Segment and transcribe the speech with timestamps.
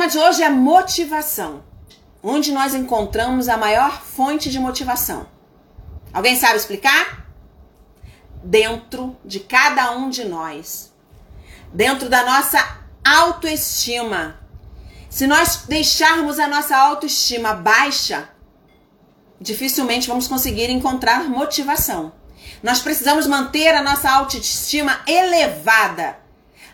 [0.00, 1.62] tema de hoje é motivação.
[2.22, 5.26] Onde nós encontramos a maior fonte de motivação?
[6.10, 7.26] Alguém sabe explicar?
[8.42, 10.90] Dentro de cada um de nós.
[11.74, 14.40] Dentro da nossa autoestima.
[15.10, 18.30] Se nós deixarmos a nossa autoestima baixa,
[19.38, 22.10] dificilmente vamos conseguir encontrar motivação.
[22.62, 26.16] Nós precisamos manter a nossa autoestima elevada.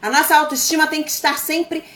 [0.01, 1.83] A nossa autoestima tem que estar sempre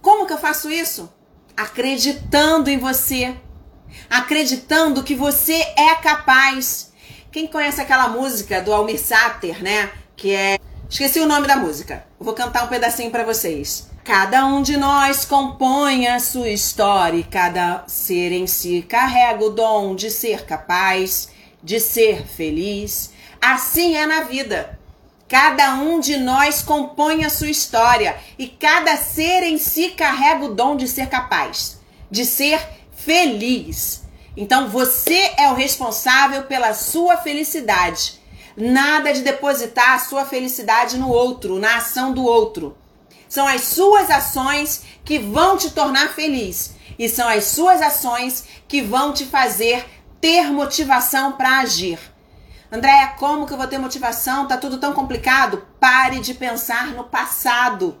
[0.00, 1.12] Como que eu faço isso?
[1.56, 3.34] Acreditando em você.
[4.08, 6.92] Acreditando que você é capaz.
[7.30, 9.90] Quem conhece aquela música do Almir Sater, né?
[10.16, 10.58] Que é.
[10.88, 12.04] Esqueci o nome da música.
[12.18, 13.90] vou cantar um pedacinho para vocês.
[14.04, 19.50] Cada um de nós compõe a sua história e cada ser em si carrega o
[19.50, 21.28] dom de ser capaz,
[21.62, 23.12] de ser feliz.
[23.40, 24.78] Assim é na vida.
[25.32, 30.54] Cada um de nós compõe a sua história e cada ser em si carrega o
[30.54, 32.60] dom de ser capaz, de ser
[32.94, 34.02] feliz.
[34.36, 38.20] Então você é o responsável pela sua felicidade.
[38.54, 42.76] Nada de depositar a sua felicidade no outro, na ação do outro.
[43.26, 48.82] São as suas ações que vão te tornar feliz e são as suas ações que
[48.82, 49.82] vão te fazer
[50.20, 52.11] ter motivação para agir.
[52.72, 54.48] Andréia, como que eu vou ter motivação?
[54.48, 55.62] Tá tudo tão complicado?
[55.78, 57.98] Pare de pensar no passado.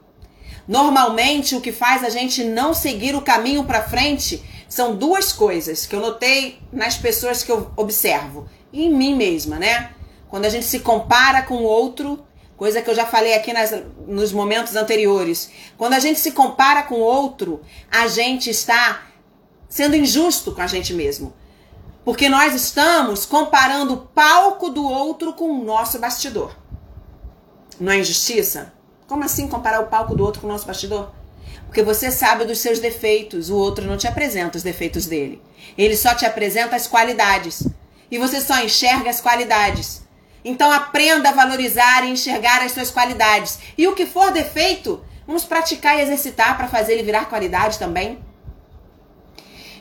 [0.66, 5.84] Normalmente, o que faz a gente não seguir o caminho para frente são duas coisas
[5.84, 9.90] que eu notei nas pessoas que eu observo e em mim mesma, né?
[10.30, 12.24] Quando a gente se compara com o outro,
[12.56, 13.74] coisa que eu já falei aqui nas,
[14.08, 15.50] nos momentos anteriores.
[15.76, 19.02] Quando a gente se compara com o outro, a gente está
[19.68, 21.34] sendo injusto com a gente mesmo.
[22.04, 26.52] Porque nós estamos comparando o palco do outro com o nosso bastidor.
[27.78, 28.72] Não é injustiça?
[29.06, 31.12] Como assim comparar o palco do outro com o nosso bastidor?
[31.66, 35.40] Porque você sabe dos seus defeitos, o outro não te apresenta os defeitos dele.
[35.78, 37.66] Ele só te apresenta as qualidades.
[38.10, 40.02] E você só enxerga as qualidades.
[40.44, 43.60] Então aprenda a valorizar e enxergar as suas qualidades.
[43.78, 48.18] E o que for defeito, vamos praticar e exercitar para fazer ele virar qualidade também.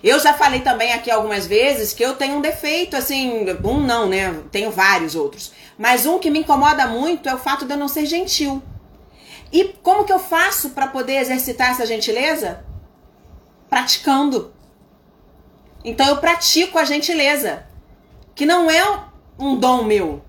[0.03, 4.09] Eu já falei também aqui algumas vezes que eu tenho um defeito, assim, um não,
[4.09, 4.41] né?
[4.51, 5.51] Tenho vários outros.
[5.77, 8.61] Mas um que me incomoda muito é o fato de eu não ser gentil.
[9.51, 12.65] E como que eu faço para poder exercitar essa gentileza?
[13.69, 14.53] Praticando.
[15.83, 17.65] Então eu pratico a gentileza,
[18.33, 19.03] que não é
[19.37, 20.23] um dom meu.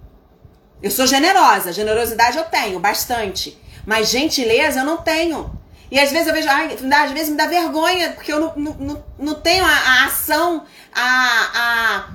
[0.83, 3.57] Eu sou generosa, generosidade eu tenho bastante,
[3.87, 5.62] mas gentileza eu não tenho.
[5.93, 9.05] E às vezes eu vejo, ai, às vezes me dá vergonha, porque eu não, não,
[9.19, 12.09] não tenho a, a ação, a, a,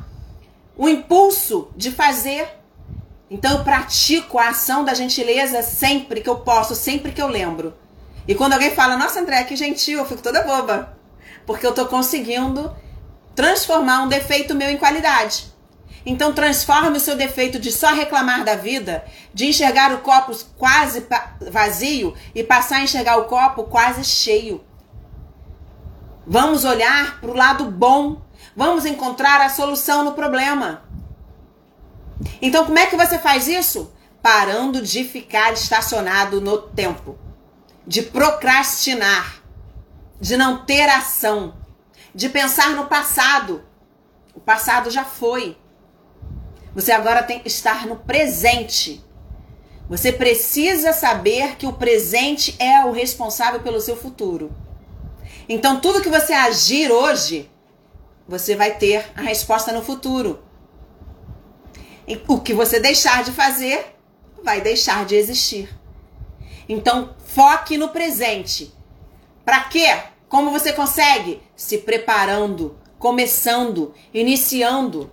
[0.76, 2.50] o impulso de fazer.
[3.30, 7.72] Então eu pratico a ação da gentileza sempre que eu posso, sempre que eu lembro.
[8.28, 10.98] E quando alguém fala, nossa, André, que gentil, eu fico toda boba.
[11.46, 12.76] Porque eu tô conseguindo
[13.36, 15.54] transformar um defeito meu em qualidade.
[16.10, 19.04] Então transforme o seu defeito de só reclamar da vida,
[19.34, 21.06] de enxergar o copo quase
[21.52, 24.64] vazio e passar a enxergar o copo quase cheio.
[26.26, 28.22] Vamos olhar para o lado bom.
[28.56, 30.84] Vamos encontrar a solução no problema.
[32.42, 33.92] Então, como é que você faz isso?
[34.22, 37.18] Parando de ficar estacionado no tempo,
[37.86, 39.42] de procrastinar,
[40.22, 41.54] de não ter ação,
[42.16, 43.62] de pensar no passado.
[44.34, 45.58] O passado já foi.
[46.78, 49.04] Você agora tem que estar no presente.
[49.90, 54.56] Você precisa saber que o presente é o responsável pelo seu futuro.
[55.50, 57.50] Então, tudo que você agir hoje,
[58.28, 60.44] você vai ter a resposta no futuro.
[62.28, 63.96] O que você deixar de fazer,
[64.44, 65.76] vai deixar de existir.
[66.70, 68.72] Então, foque no presente.
[69.44, 69.88] Para quê?
[70.30, 71.42] Como você consegue?
[71.56, 75.12] Se preparando, começando, iniciando.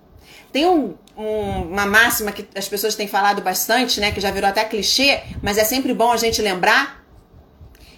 [0.52, 4.12] Tem um, um, uma máxima que as pessoas têm falado bastante, né?
[4.12, 7.04] Que já virou até clichê, mas é sempre bom a gente lembrar.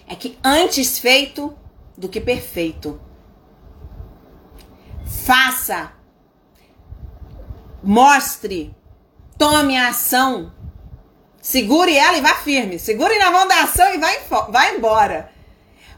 [0.07, 1.57] É que antes feito
[1.97, 3.01] do que perfeito.
[5.25, 5.91] Faça.
[7.83, 8.75] Mostre.
[9.37, 10.53] Tome a ação.
[11.41, 12.79] Segure ela e vá firme.
[12.79, 15.31] Segure na mão da ação e vai embora.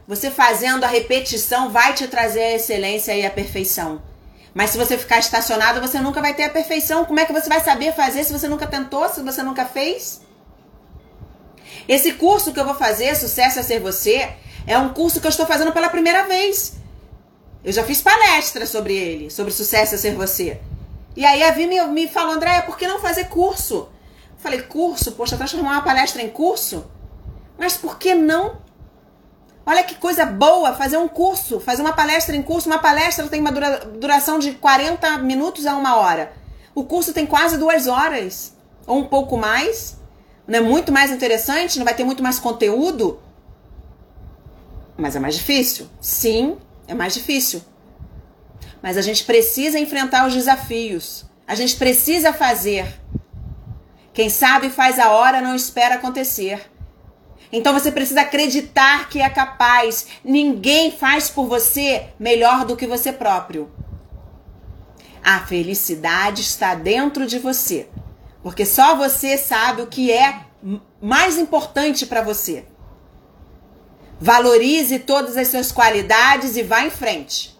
[0.08, 4.02] Você fazendo a repetição vai te trazer a excelência e a perfeição.
[4.54, 7.06] Mas se você ficar estacionado, você nunca vai ter a perfeição.
[7.06, 10.22] Como é que você vai saber fazer se você nunca tentou, se você nunca fez?
[11.88, 14.30] Esse curso que eu vou fazer, Sucesso é Ser Você,
[14.68, 16.74] é um curso que eu estou fazendo pela primeira vez.
[17.64, 20.60] Eu já fiz palestra sobre ele, sobre Sucesso é Ser Você.
[21.16, 23.90] E aí a Vi me, me falou, Andréia, por que não fazer curso?
[24.32, 25.12] Eu falei, curso?
[25.14, 26.86] Poxa, transformar uma palestra em curso?
[27.58, 28.58] Mas por que não?
[29.70, 32.68] Olha que coisa boa fazer um curso, fazer uma palestra em curso.
[32.68, 36.34] Uma palestra tem uma dura, duração de 40 minutos a uma hora.
[36.74, 38.52] O curso tem quase duas horas,
[38.88, 39.96] ou um pouco mais.
[40.48, 43.20] Não é muito mais interessante, não vai ter muito mais conteúdo.
[44.98, 45.88] Mas é mais difícil?
[46.02, 46.58] Sim,
[46.88, 47.62] é mais difícil.
[48.82, 51.26] Mas a gente precisa enfrentar os desafios.
[51.46, 52.88] A gente precisa fazer.
[54.16, 56.60] Quem sabe faz a hora, não espera acontecer.
[57.52, 60.08] Então você precisa acreditar que é capaz.
[60.24, 63.72] Ninguém faz por você melhor do que você próprio.
[65.24, 67.90] A felicidade está dentro de você.
[68.42, 70.46] Porque só você sabe o que é
[71.02, 72.66] mais importante para você.
[74.20, 77.58] Valorize todas as suas qualidades e vá em frente.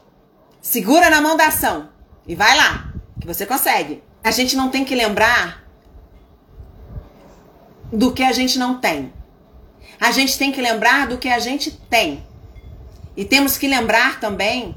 [0.62, 1.90] Segura na mão da ação
[2.28, 4.04] e vai lá, que você consegue.
[4.24, 5.64] A gente não tem que lembrar
[7.92, 9.14] do que a gente não tem.
[10.00, 12.26] A gente tem que lembrar do que a gente tem.
[13.18, 14.76] E temos que lembrar também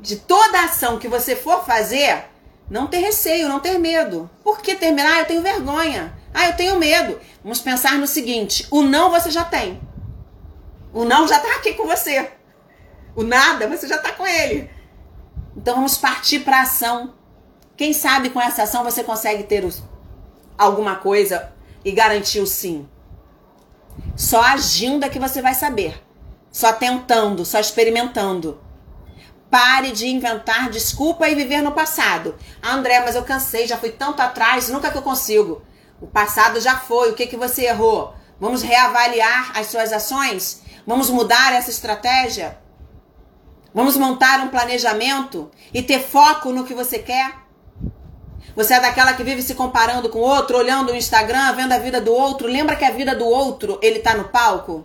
[0.00, 2.24] de toda ação que você for fazer,
[2.68, 4.28] não ter receio, não ter medo.
[4.44, 5.08] Por que ter medo?
[5.08, 6.14] Ah, eu tenho vergonha.
[6.32, 7.18] Ah, eu tenho medo.
[7.42, 9.80] Vamos pensar no seguinte: o não você já tem.
[10.92, 12.30] O não já está aqui com você.
[13.14, 14.70] O nada você já está com ele.
[15.56, 17.14] Então vamos partir para ação.
[17.76, 19.82] Quem sabe com essa ação você consegue ter os,
[20.56, 21.52] alguma coisa
[21.84, 22.88] e garantir o sim.
[24.16, 26.02] Só agindo é que você vai saber.
[26.52, 28.60] Só tentando, só experimentando.
[29.50, 32.36] Pare de inventar desculpa e viver no passado.
[32.62, 35.62] Ah, André, mas eu cansei, já fui tanto atrás, nunca que eu consigo.
[36.00, 38.14] O passado já foi, o que, que você errou?
[38.38, 40.62] Vamos reavaliar as suas ações?
[40.86, 42.58] Vamos mudar essa estratégia?
[43.74, 47.39] Vamos montar um planejamento e ter foco no que você quer?
[48.60, 51.78] Você é daquela que vive se comparando com o outro, olhando o Instagram, vendo a
[51.78, 52.46] vida do outro.
[52.46, 54.84] Lembra que a vida do outro, ele tá no palco?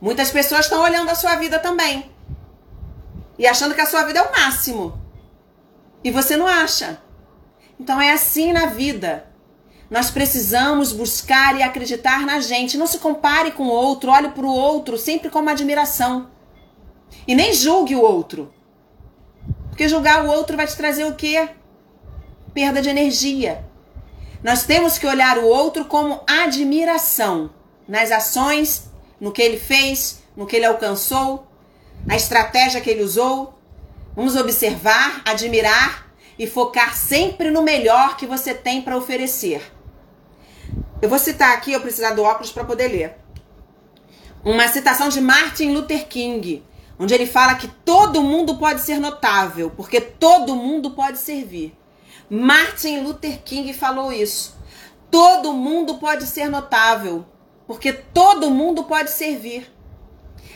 [0.00, 2.08] Muitas pessoas estão olhando a sua vida também.
[3.36, 5.00] E achando que a sua vida é o máximo.
[6.04, 7.02] E você não acha.
[7.78, 9.26] Então é assim na vida.
[9.90, 12.78] Nós precisamos buscar e acreditar na gente.
[12.78, 16.30] Não se compare com o outro, olhe para o outro sempre com uma admiração.
[17.26, 18.54] E nem julgue o outro.
[19.70, 21.48] Porque julgar o outro vai te trazer o quê?
[22.52, 23.64] Perda de energia.
[24.42, 27.50] Nós temos que olhar o outro como admiração
[27.86, 28.90] nas ações,
[29.20, 31.46] no que ele fez, no que ele alcançou,
[32.08, 33.54] a estratégia que ele usou.
[34.16, 39.62] Vamos observar, admirar e focar sempre no melhor que você tem para oferecer.
[41.00, 43.16] Eu vou citar aqui, eu precisar do óculos para poder ler.
[44.44, 46.64] Uma citação de Martin Luther King,
[46.98, 51.76] onde ele fala que todo mundo pode ser notável, porque todo mundo pode servir.
[52.34, 54.56] Martin Luther King falou isso.
[55.10, 57.26] Todo mundo pode ser notável,
[57.66, 59.70] porque todo mundo pode servir.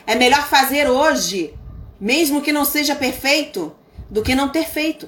[0.07, 1.55] É melhor fazer hoje,
[2.01, 3.77] mesmo que não seja perfeito,
[4.09, 5.07] do que não ter feito.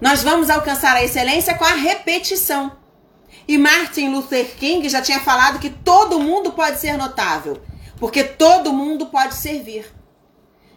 [0.00, 2.78] Nós vamos alcançar a excelência com a repetição.
[3.46, 7.60] E Martin Luther King já tinha falado que todo mundo pode ser notável,
[7.98, 9.92] porque todo mundo pode servir.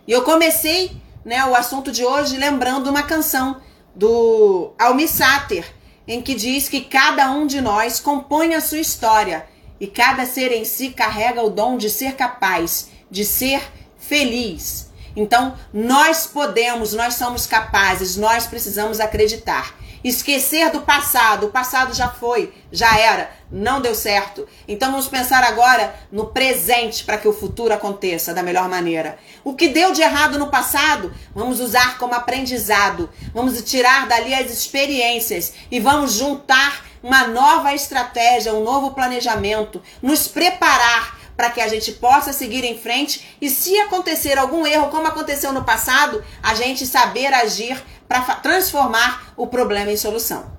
[0.06, 0.92] E eu comecei
[1.24, 3.62] né, o assunto de hoje lembrando uma canção
[3.98, 5.66] do Almi Sater,
[6.08, 9.48] em que diz que cada um de nós compõe a sua história
[9.80, 13.60] e cada ser em si carrega o dom de ser capaz, de ser
[13.98, 14.92] feliz.
[15.16, 19.76] Então, nós podemos, nós somos capazes, nós precisamos acreditar.
[20.08, 24.48] Esquecer do passado, o passado já foi, já era, não deu certo.
[24.66, 29.20] Então vamos pensar agora no presente para que o futuro aconteça da melhor maneira.
[29.44, 33.10] O que deu de errado no passado, vamos usar como aprendizado.
[33.34, 40.26] Vamos tirar dali as experiências e vamos juntar uma nova estratégia, um novo planejamento, nos
[40.26, 45.08] preparar para que a gente possa seguir em frente e se acontecer algum erro, como
[45.08, 50.58] aconteceu no passado, a gente saber agir para transformar o problema em solução.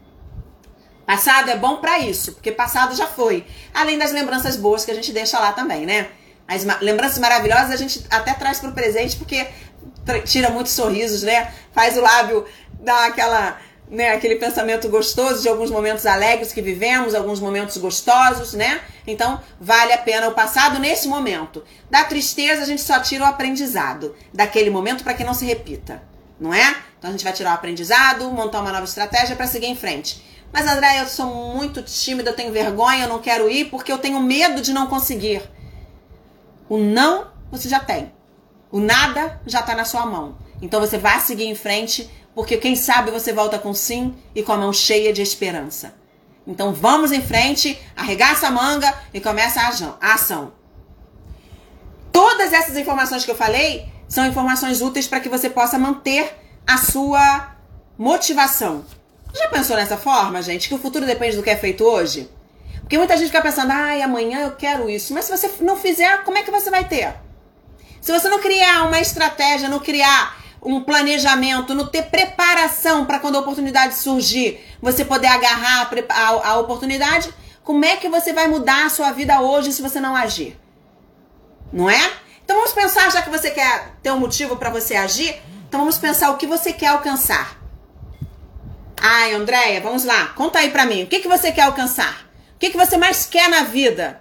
[1.04, 3.44] Passado é bom para isso, porque passado já foi.
[3.74, 6.10] Além das lembranças boas que a gente deixa lá também, né?
[6.46, 9.48] As lembranças maravilhosas a gente até traz para o presente, porque
[10.24, 11.52] tira muitos sorrisos, né?
[11.72, 12.46] Faz o lábio
[12.80, 13.58] dar aquela,
[13.90, 18.80] né, aquele pensamento gostoso de alguns momentos alegres que vivemos, alguns momentos gostosos, né?
[19.06, 21.64] Então, vale a pena o passado nesse momento.
[21.90, 26.02] Da tristeza, a gente só tira o aprendizado daquele momento para que não se repita,
[26.38, 26.76] não é?
[26.98, 30.22] Então a gente vai tirar o aprendizado, montar uma nova estratégia para seguir em frente.
[30.52, 33.98] Mas André, eu sou muito tímida, eu tenho vergonha, eu não quero ir porque eu
[33.98, 35.42] tenho medo de não conseguir.
[36.68, 38.12] O não você já tem.
[38.70, 40.36] O nada já está na sua mão.
[40.60, 44.52] Então você vai seguir em frente, porque quem sabe você volta com sim e com
[44.52, 45.92] a mão cheia de esperança.
[46.46, 50.52] Então vamos em frente, arregaça a manga e começa a ação.
[52.12, 56.32] Todas essas informações que eu falei são informações úteis para que você possa manter
[56.64, 57.56] a sua
[57.98, 58.84] motivação.
[59.34, 60.68] Já pensou nessa forma, gente?
[60.68, 62.30] Que o futuro depende do que é feito hoje?
[62.82, 65.12] Porque muita gente fica pensando, ai, amanhã eu quero isso.
[65.12, 67.16] Mas se você não fizer, como é que você vai ter?
[68.00, 73.36] Se você não criar uma estratégia, não criar um planejamento, não ter preparação para quando
[73.36, 78.86] a oportunidade surgir, você poder agarrar a, a, oportunidade, como é que você vai mudar
[78.86, 80.58] a sua vida hoje se você não agir?
[81.72, 82.12] Não é?
[82.44, 85.98] Então vamos pensar, já que você quer ter um motivo para você agir, então vamos
[85.98, 87.58] pensar o que você quer alcançar.
[89.00, 90.28] Ai, Andréia, vamos lá.
[90.28, 91.04] Conta aí pra mim.
[91.04, 92.26] O que, que você quer alcançar?
[92.54, 94.20] O que, que você mais quer na vida?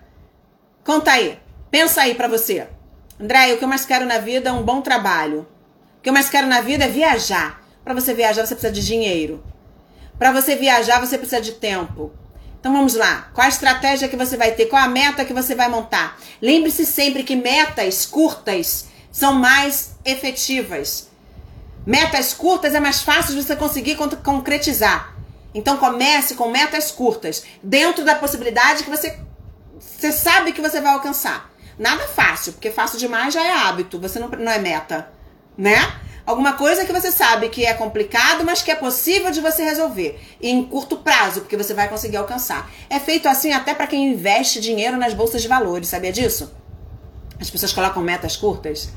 [0.84, 1.40] Conta aí.
[1.72, 2.68] Pensa aí pra você.
[3.20, 5.48] Andréia, o que eu mais quero na vida é um bom trabalho.
[5.98, 7.62] O que eu mais quero na vida é viajar.
[7.84, 9.44] Para você viajar, você precisa de dinheiro.
[10.18, 12.12] Para você viajar, você precisa de tempo.
[12.60, 13.30] Então vamos lá.
[13.34, 14.66] Qual a estratégia que você vai ter?
[14.66, 16.18] Qual a meta que você vai montar?
[16.42, 21.08] Lembre-se sempre que metas curtas são mais efetivas.
[21.86, 25.16] Metas curtas é mais fácil de você conseguir concretizar.
[25.54, 29.18] Então comece com metas curtas, dentro da possibilidade que você,
[29.80, 31.50] você sabe que você vai alcançar.
[31.80, 35.10] Nada fácil, porque fácil demais já é hábito, você não, não é meta,
[35.58, 35.78] né?
[36.26, 40.20] Alguma coisa que você sabe que é complicado, mas que é possível de você resolver.
[40.42, 42.70] Em curto prazo, porque você vai conseguir alcançar.
[42.90, 46.54] É feito assim até para quem investe dinheiro nas bolsas de valores, sabia disso?
[47.40, 48.90] As pessoas colocam metas curtas.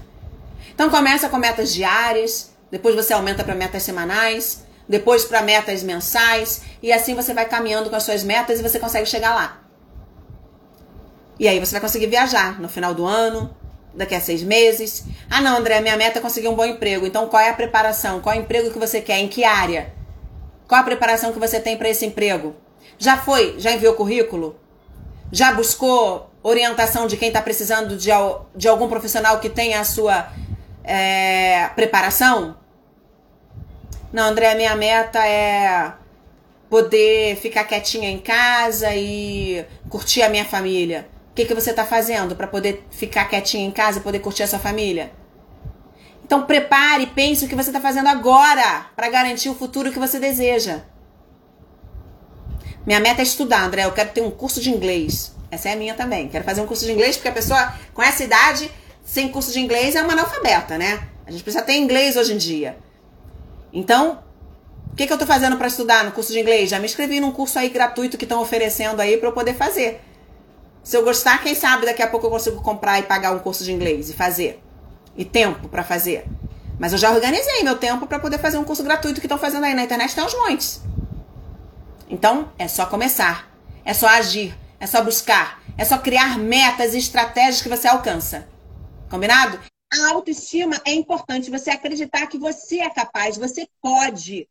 [0.74, 6.62] Então começa com metas diárias, depois você aumenta para metas semanais, depois para metas mensais,
[6.82, 9.62] e assim você vai caminhando com as suas metas e você consegue chegar lá.
[11.38, 13.54] E aí você vai conseguir viajar no final do ano,
[13.94, 15.04] daqui a seis meses.
[15.28, 17.06] Ah, não, André, minha meta é conseguir um bom emprego.
[17.06, 18.20] Então, qual é a preparação?
[18.20, 19.18] Qual é o emprego que você quer?
[19.18, 19.92] Em que área?
[20.68, 22.54] Qual a preparação que você tem para esse emprego?
[22.98, 23.56] Já foi?
[23.58, 24.58] Já enviou currículo?
[25.32, 28.10] Já buscou orientação de quem está precisando de,
[28.54, 30.32] de algum profissional que tenha a sua
[30.84, 32.56] é, preparação?
[34.12, 35.92] Não, André, minha meta é
[36.68, 41.08] poder ficar quietinha em casa e curtir a minha família.
[41.40, 44.46] Que, que você está fazendo para poder ficar quietinha em casa e poder curtir a
[44.46, 45.10] sua família?
[46.22, 50.20] Então prepare, pense o que você está fazendo agora para garantir o futuro que você
[50.20, 50.82] deseja.
[52.84, 53.86] Minha meta é estudar, André.
[53.86, 55.34] Eu quero ter um curso de inglês.
[55.50, 56.28] Essa é a minha também.
[56.28, 58.70] Quero fazer um curso de inglês porque a pessoa com essa idade,
[59.02, 61.08] sem curso de inglês, é uma analfabeta, né?
[61.26, 62.76] A gente precisa ter inglês hoje em dia.
[63.72, 64.22] Então,
[64.92, 66.68] o que, que eu tô fazendo para estudar no curso de inglês?
[66.68, 70.02] Já me inscrevi num curso aí gratuito que estão oferecendo aí para eu poder fazer.
[70.82, 73.64] Se eu gostar, quem sabe daqui a pouco eu consigo comprar e pagar um curso
[73.64, 74.62] de inglês e fazer.
[75.16, 76.26] E tempo para fazer.
[76.78, 79.64] Mas eu já organizei meu tempo para poder fazer um curso gratuito que estão fazendo
[79.64, 80.80] aí na internet, tem uns montes.
[82.08, 83.50] Então, é só começar.
[83.84, 84.56] É só agir.
[84.80, 85.62] É só buscar.
[85.76, 88.48] É só criar metas e estratégias que você alcança.
[89.10, 89.60] Combinado?
[89.92, 91.50] A autoestima é importante.
[91.50, 94.48] Você acreditar que você é capaz, você pode.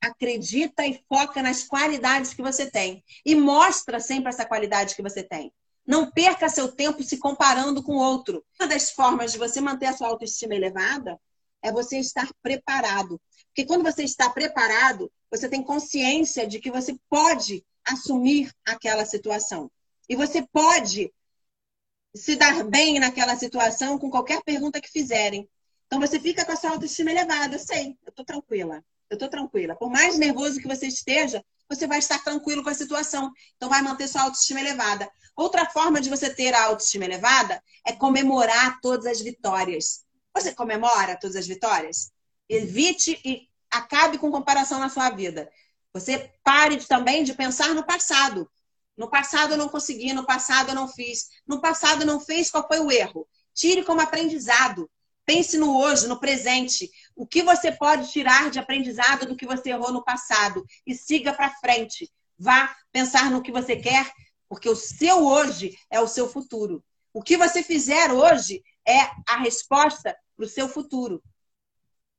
[0.00, 3.04] Acredita e foca nas qualidades que você tem.
[3.24, 5.52] E mostra sempre essa qualidade que você tem.
[5.86, 8.44] Não perca seu tempo se comparando com outro.
[8.58, 11.20] Uma das formas de você manter a sua autoestima elevada
[11.62, 13.20] é você estar preparado.
[13.48, 19.70] Porque quando você está preparado, você tem consciência de que você pode assumir aquela situação.
[20.08, 21.12] E você pode
[22.14, 25.48] se dar bem naquela situação com qualquer pergunta que fizerem.
[25.86, 27.54] Então você fica com a sua autoestima elevada.
[27.54, 28.84] Eu sei, eu tô tranquila.
[29.08, 29.76] Eu tô tranquila.
[29.76, 33.32] Por mais nervoso que você esteja, você vai estar tranquilo com a situação.
[33.56, 35.10] Então vai manter sua autoestima elevada.
[35.36, 40.04] Outra forma de você ter a autoestima elevada é comemorar todas as vitórias.
[40.34, 42.10] Você comemora todas as vitórias?
[42.48, 45.50] Evite e acabe com comparação na sua vida.
[45.92, 48.50] Você pare também de pensar no passado.
[48.96, 52.66] No passado eu não consegui, no passado eu não fiz, no passado não fez, qual
[52.66, 53.28] foi o erro?
[53.54, 54.90] Tire como aprendizado.
[55.26, 56.90] Pense no hoje, no presente.
[57.16, 61.32] O que você pode tirar de aprendizado do que você errou no passado e siga
[61.32, 62.12] para frente.
[62.38, 64.12] Vá pensar no que você quer,
[64.46, 66.84] porque o seu hoje é o seu futuro.
[67.14, 71.22] O que você fizer hoje é a resposta para o seu futuro.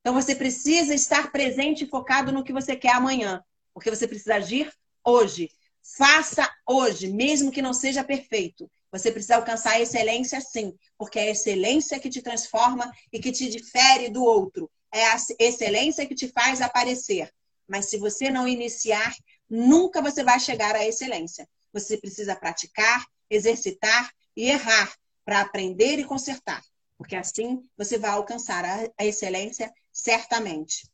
[0.01, 3.43] Então você precisa estar presente e focado no que você quer amanhã,
[3.75, 4.73] porque você precisa agir
[5.05, 5.51] hoje.
[5.95, 8.69] Faça hoje, mesmo que não seja perfeito.
[8.91, 13.31] Você precisa alcançar a excelência sim, porque é a excelência que te transforma e que
[13.31, 14.71] te difere do outro.
[14.91, 17.31] É a excelência que te faz aparecer.
[17.67, 19.13] Mas se você não iniciar,
[19.49, 21.47] nunca você vai chegar à excelência.
[21.73, 24.93] Você precisa praticar, exercitar e errar
[25.25, 26.63] para aprender e consertar,
[26.97, 28.63] porque assim você vai alcançar
[28.97, 30.89] a excelência certamente.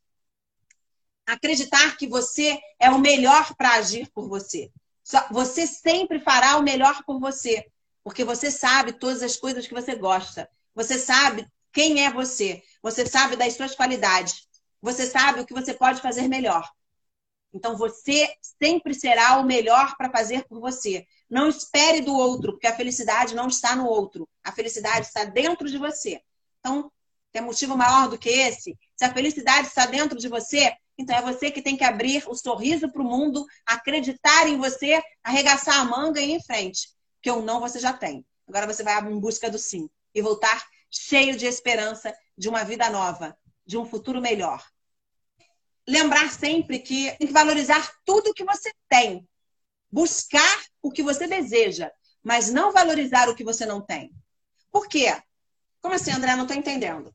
[1.26, 4.72] Acreditar que você é o melhor para agir por você.
[5.32, 7.66] Você sempre fará o melhor por você,
[8.04, 10.50] porque você sabe todas as coisas que você gosta.
[10.74, 12.64] Você sabe quem é você.
[12.84, 14.46] Você sabe das suas qualidades.
[14.82, 16.70] Você sabe o que você pode fazer melhor.
[17.54, 21.06] Então você sempre será o melhor para fazer por você.
[21.30, 24.28] Não espere do outro, porque a felicidade não está no outro.
[24.44, 26.22] A felicidade está dentro de você.
[26.60, 26.92] Então,
[27.32, 28.78] tem motivo maior do que esse?
[28.96, 32.36] Se a felicidade está dentro de você, então é você que tem que abrir o
[32.36, 36.90] sorriso para o mundo, acreditar em você, arregaçar a manga e ir em frente.
[37.16, 38.26] Porque o não você já tem.
[38.48, 42.90] Agora você vai em busca do sim e voltar cheio de esperança de uma vida
[42.90, 44.64] nova, de um futuro melhor.
[45.88, 49.28] Lembrar sempre que tem que valorizar tudo que você tem.
[49.92, 51.92] Buscar o que você deseja,
[52.24, 54.12] mas não valorizar o que você não tem.
[54.72, 55.16] Por quê?
[55.82, 56.36] Como assim, André?
[56.36, 57.14] Não estou entendendo.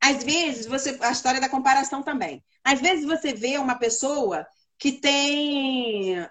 [0.00, 0.96] Às vezes, você.
[1.02, 2.42] A história da comparação também.
[2.64, 4.46] Às vezes você vê uma pessoa
[4.78, 6.26] que tem.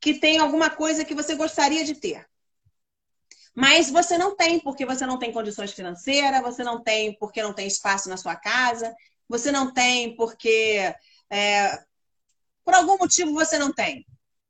[0.00, 2.28] que tem alguma coisa que você gostaria de ter.
[3.54, 7.52] Mas você não tem, porque você não tem condições financeiras, você não tem porque não
[7.52, 8.94] tem espaço na sua casa,
[9.28, 10.94] você não tem porque
[11.30, 11.84] é,
[12.64, 14.04] por algum motivo você não tem.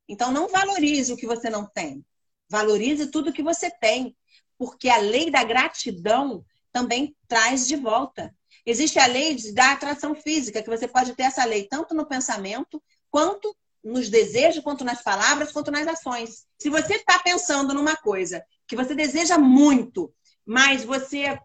[0.09, 2.05] Então não valorize o que você não tem.
[2.49, 4.17] Valorize tudo que você tem,
[4.57, 8.35] porque a lei da gratidão também traz de volta.
[8.65, 12.83] Existe a lei da atração física, que você pode ter essa lei tanto no pensamento,
[13.11, 16.47] quanto nos desejos, quanto nas palavras, quanto nas ações.
[16.59, 20.13] Se você está pensando numa coisa que você deseja muito,
[20.45, 21.39] mas você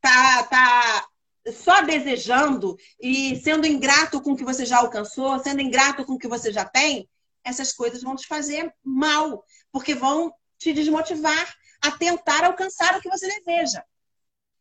[0.00, 1.08] tá, tá
[1.52, 6.18] só desejando e sendo ingrato com o que você já alcançou, sendo ingrato com o
[6.18, 7.08] que você já tem,
[7.42, 13.08] essas coisas vão te fazer mal, porque vão te desmotivar a tentar alcançar o que
[13.08, 13.82] você deseja.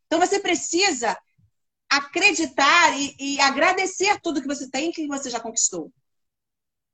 [0.08, 1.16] Então você precisa
[1.90, 5.92] acreditar e, e agradecer tudo que você tem e que você já conquistou.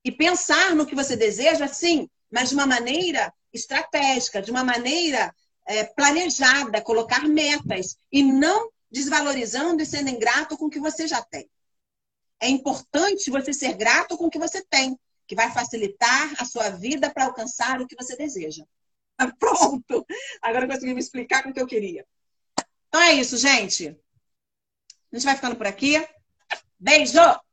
[0.05, 5.33] E pensar no que você deseja, sim, mas de uma maneira estratégica, de uma maneira
[5.65, 11.23] é, planejada, colocar metas e não desvalorizando e sendo ingrato com o que você já
[11.23, 11.49] tem.
[12.39, 14.95] É importante você ser grato com o que você tem,
[15.27, 18.63] que vai facilitar a sua vida para alcançar o que você deseja.
[19.39, 20.05] Pronto!
[20.39, 22.05] Agora eu consegui me explicar com o que eu queria.
[22.89, 23.87] Então é isso, gente.
[25.11, 25.95] A gente vai ficando por aqui.
[26.77, 27.44] Beijo!